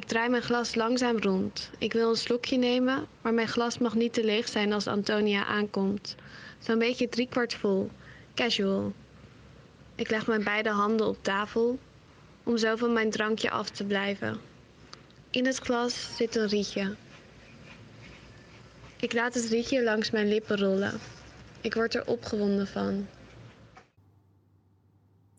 draai 0.00 0.28
mijn 0.28 0.42
glas 0.42 0.74
langzaam 0.74 1.18
rond. 1.18 1.70
Ik 1.78 1.92
wil 1.92 2.10
een 2.10 2.16
slokje 2.16 2.56
nemen, 2.56 3.06
maar 3.22 3.34
mijn 3.34 3.48
glas 3.48 3.78
mag 3.78 3.94
niet 3.94 4.12
te 4.12 4.24
leeg 4.24 4.48
zijn 4.48 4.72
als 4.72 4.86
Antonia 4.86 5.44
aankomt. 5.44 6.14
Zo'n 6.58 6.78
beetje 6.78 7.08
driekwart 7.08 7.54
vol. 7.54 7.90
Casual. 8.34 8.92
Ik 9.94 10.10
leg 10.10 10.26
mijn 10.26 10.44
beide 10.44 10.70
handen 10.70 11.06
op 11.06 11.22
tafel 11.22 11.78
om 12.42 12.56
zo 12.56 12.76
van 12.76 12.92
mijn 12.92 13.10
drankje 13.10 13.50
af 13.50 13.70
te 13.70 13.84
blijven. 13.84 14.40
In 15.30 15.46
het 15.46 15.58
glas 15.58 16.16
zit 16.16 16.36
een 16.36 16.48
rietje. 16.48 16.96
Ik 18.96 19.12
laat 19.12 19.34
het 19.34 19.44
rietje 19.44 19.82
langs 19.82 20.10
mijn 20.10 20.28
lippen 20.28 20.58
rollen. 20.58 21.00
Ik 21.60 21.74
word 21.74 21.94
er 21.94 22.06
opgewonden 22.06 22.66
van. 22.66 23.08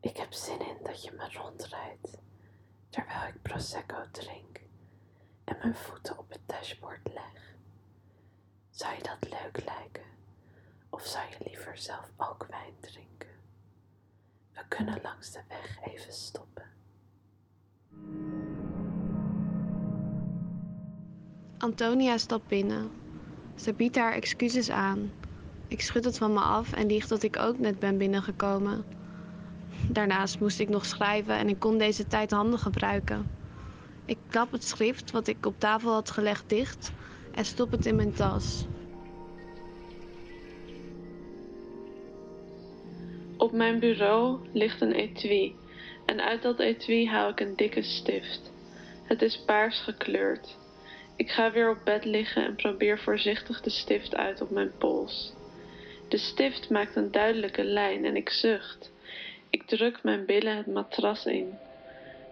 Ik 0.00 0.16
heb 0.16 0.32
zin 0.32 0.60
in 0.60 0.76
dat 0.82 1.04
je 1.04 1.10
me 1.16 1.28
rondrijdt 1.32 2.18
terwijl 2.90 3.28
ik 3.28 3.42
prosecco 3.42 3.96
drink 4.10 4.60
en 5.44 5.56
mijn 5.62 5.74
voeten 5.74 6.18
op 6.18 6.30
het 6.30 6.40
dashboard 6.46 7.08
leg. 7.14 7.54
Zou 8.70 8.94
je 8.96 9.02
dat 9.02 9.30
leuk 9.30 9.64
lijken? 9.64 10.04
Of 10.90 11.06
zou 11.06 11.24
je 11.30 11.44
liever 11.44 11.78
zelf 11.78 12.10
ook 12.16 12.46
wijn 12.50 12.74
drinken? 12.80 13.28
We 14.52 14.60
kunnen 14.68 15.00
langs 15.02 15.30
de 15.30 15.40
weg 15.48 15.78
even 15.82 16.12
stoppen. 16.12 16.64
Antonia 21.58 22.18
stapt 22.18 22.46
binnen. 22.46 22.90
Ze 23.54 23.72
biedt 23.72 23.96
haar 23.96 24.12
excuses 24.12 24.70
aan. 24.70 25.12
Ik 25.68 25.80
schud 25.80 26.04
het 26.04 26.18
van 26.18 26.32
me 26.32 26.40
af 26.40 26.72
en 26.72 26.86
lieg 26.86 27.06
dat 27.06 27.22
ik 27.22 27.36
ook 27.36 27.58
net 27.58 27.78
ben 27.78 27.98
binnengekomen. 27.98 28.84
Daarnaast 29.92 30.40
moest 30.40 30.60
ik 30.60 30.68
nog 30.68 30.86
schrijven 30.86 31.34
en 31.34 31.48
ik 31.48 31.58
kon 31.58 31.78
deze 31.78 32.06
tijd 32.06 32.30
handig 32.30 32.62
gebruiken. 32.62 33.26
Ik 34.06 34.18
klap 34.28 34.52
het 34.52 34.64
schrift 34.64 35.10
wat 35.10 35.26
ik 35.26 35.46
op 35.46 35.54
tafel 35.58 35.92
had 35.92 36.10
gelegd 36.10 36.48
dicht 36.48 36.92
en 37.34 37.44
stop 37.44 37.70
het 37.70 37.86
in 37.86 37.96
mijn 37.96 38.12
tas. 38.12 38.66
Op 43.36 43.52
mijn 43.52 43.78
bureau 43.78 44.38
ligt 44.52 44.80
een 44.80 44.92
etui 44.92 45.54
en 46.06 46.20
uit 46.20 46.42
dat 46.42 46.58
etui 46.58 47.08
haal 47.08 47.28
ik 47.28 47.40
een 47.40 47.56
dikke 47.56 47.82
stift. 47.82 48.52
Het 49.04 49.22
is 49.22 49.44
paars 49.44 49.78
gekleurd. 49.78 50.58
Ik 51.16 51.30
ga 51.30 51.52
weer 51.52 51.70
op 51.70 51.78
bed 51.84 52.04
liggen 52.04 52.44
en 52.44 52.56
probeer 52.56 52.98
voorzichtig 52.98 53.60
de 53.60 53.70
stift 53.70 54.14
uit 54.14 54.40
op 54.40 54.50
mijn 54.50 54.72
pols. 54.78 55.32
De 56.08 56.16
stift 56.16 56.70
maakt 56.70 56.96
een 56.96 57.10
duidelijke 57.10 57.64
lijn 57.64 58.04
en 58.04 58.16
ik 58.16 58.28
zucht. 58.30 58.92
Ik 59.50 59.62
druk 59.62 60.02
mijn 60.02 60.26
billen 60.26 60.56
het 60.56 60.66
matras 60.66 61.26
in. 61.26 61.58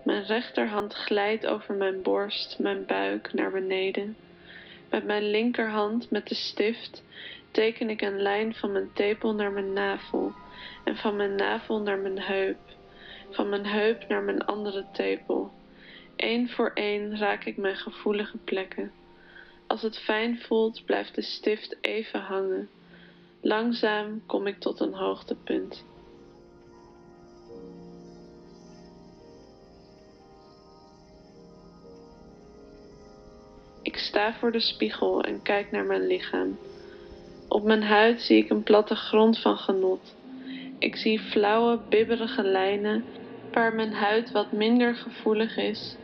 Mijn 0.04 0.24
rechterhand 0.24 0.94
glijdt 0.94 1.46
over 1.46 1.74
mijn 1.74 2.02
borst, 2.02 2.58
mijn 2.58 2.86
buik 2.86 3.32
naar 3.32 3.50
beneden. 3.50 4.16
Met 4.90 5.04
mijn 5.04 5.30
linkerhand 5.30 6.10
met 6.10 6.28
de 6.28 6.34
stift 6.34 7.02
teken 7.50 7.90
ik 7.90 8.00
een 8.00 8.22
lijn 8.22 8.54
van 8.54 8.72
mijn 8.72 8.90
tepel 8.92 9.34
naar 9.34 9.52
mijn 9.52 9.72
navel 9.72 10.32
en 10.84 10.96
van 10.96 11.16
mijn 11.16 11.34
navel 11.34 11.80
naar 11.80 11.98
mijn 11.98 12.20
heup, 12.20 12.58
van 13.30 13.48
mijn 13.48 13.66
heup 13.66 14.08
naar 14.08 14.22
mijn 14.22 14.44
andere 14.44 14.84
tepel. 14.92 15.50
Eén 16.16 16.50
voor 16.50 16.70
één 16.74 17.18
raak 17.18 17.44
ik 17.44 17.56
mijn 17.56 17.76
gevoelige 17.76 18.36
plekken. 18.36 18.92
Als 19.66 19.82
het 19.82 19.98
fijn 19.98 20.38
voelt, 20.40 20.84
blijft 20.84 21.14
de 21.14 21.22
stift 21.22 21.76
even 21.80 22.20
hangen. 22.20 22.68
Langzaam 23.40 24.22
kom 24.26 24.46
ik 24.46 24.58
tot 24.58 24.80
een 24.80 24.94
hoogtepunt. 24.94 25.84
Ik 33.82 33.96
sta 33.96 34.34
voor 34.34 34.52
de 34.52 34.60
spiegel 34.60 35.22
en 35.22 35.42
kijk 35.42 35.70
naar 35.70 35.84
mijn 35.84 36.06
lichaam. 36.06 36.58
Op 37.48 37.62
mijn 37.62 37.82
huid 37.82 38.20
zie 38.20 38.44
ik 38.44 38.50
een 38.50 38.62
platte 38.62 38.94
grond 38.94 39.38
van 39.38 39.56
genot. 39.56 40.16
Ik 40.78 40.96
zie 40.96 41.20
flauwe, 41.20 41.80
bibberige 41.88 42.42
lijnen 42.42 43.04
waar 43.52 43.74
mijn 43.74 43.92
huid 43.92 44.32
wat 44.32 44.52
minder 44.52 44.94
gevoelig 44.94 45.56
is 45.56 45.96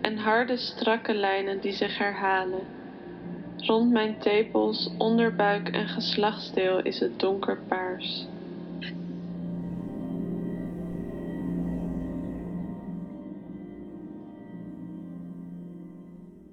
en 0.00 0.16
harde, 0.16 0.56
strakke 0.56 1.14
lijnen 1.14 1.60
die 1.60 1.72
zich 1.72 1.98
herhalen. 1.98 2.66
Rond 3.56 3.92
mijn 3.92 4.18
tepels, 4.18 4.94
onderbuik 4.98 5.68
en 5.68 5.88
geslachtsdeel 5.88 6.82
is 6.82 7.00
het 7.00 7.18
donkerpaars. 7.18 8.35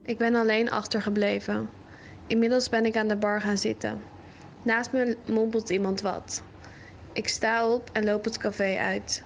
Ik 0.05 0.17
ben 0.17 0.35
alleen 0.35 0.71
achtergebleven. 0.71 1.69
Inmiddels 2.27 2.69
ben 2.69 2.85
ik 2.85 2.97
aan 2.97 3.07
de 3.07 3.15
bar 3.15 3.41
gaan 3.41 3.57
zitten. 3.57 4.01
Naast 4.61 4.91
me 4.91 5.17
mompelt 5.25 5.69
iemand 5.69 6.01
wat. 6.01 6.43
Ik 7.13 7.27
sta 7.27 7.69
op 7.69 7.89
en 7.93 8.03
loop 8.03 8.23
het 8.23 8.37
café 8.37 8.77
uit. 8.77 9.23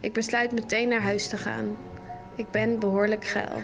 Ik 0.00 0.12
besluit 0.12 0.52
meteen 0.52 0.88
naar 0.88 1.02
huis 1.02 1.28
te 1.28 1.36
gaan. 1.36 1.76
Ik 2.36 2.50
ben 2.50 2.78
behoorlijk 2.78 3.24
geil. 3.24 3.62